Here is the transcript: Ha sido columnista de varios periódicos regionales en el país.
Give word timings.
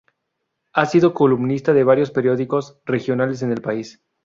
Ha 0.73 0.87
sido 0.87 1.13
columnista 1.13 1.73
de 1.73 1.83
varios 1.83 2.09
periódicos 2.09 2.79
regionales 2.85 3.43
en 3.43 3.51
el 3.51 3.61
país. 3.61 4.01